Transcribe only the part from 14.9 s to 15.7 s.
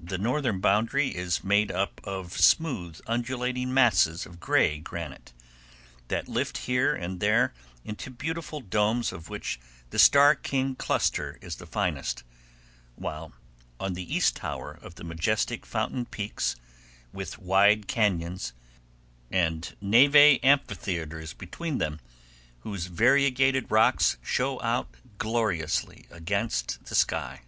the majestic